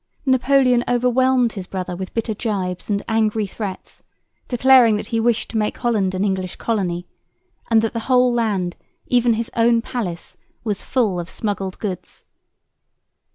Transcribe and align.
Napoleon 0.25 0.83
overwhelmed 0.87 1.53
his 1.53 1.67
brother 1.67 1.95
with 1.95 2.15
bitter 2.15 2.33
gibes 2.33 2.89
and 2.89 3.03
angry 3.07 3.45
threats, 3.45 4.01
declaring 4.47 4.95
that 4.95 5.05
he 5.09 5.19
wished 5.19 5.51
to 5.51 5.57
make 5.57 5.77
Holland 5.77 6.15
an 6.15 6.25
English 6.25 6.55
colony, 6.55 7.05
and 7.69 7.83
that 7.83 7.93
the 7.93 7.99
whole 8.09 8.33
land, 8.33 8.75
even 9.05 9.35
his 9.35 9.51
own 9.55 9.79
palace, 9.83 10.37
was 10.63 10.81
full 10.81 11.19
of 11.19 11.29
smuggled 11.29 11.77
goods. 11.77 12.25